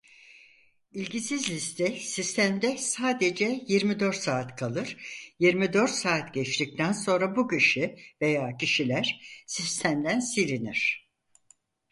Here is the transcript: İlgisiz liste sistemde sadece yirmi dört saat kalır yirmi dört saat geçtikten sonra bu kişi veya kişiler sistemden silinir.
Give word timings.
İlgisiz 0.93 1.49
liste 1.49 1.99
sistemde 1.99 2.77
sadece 2.77 3.63
yirmi 3.67 3.99
dört 3.99 4.15
saat 4.15 4.55
kalır 4.55 4.97
yirmi 5.39 5.73
dört 5.73 5.89
saat 5.91 6.33
geçtikten 6.33 6.91
sonra 6.91 7.35
bu 7.35 7.47
kişi 7.47 7.95
veya 8.21 8.57
kişiler 8.57 9.21
sistemden 9.47 10.19
silinir. 10.19 11.09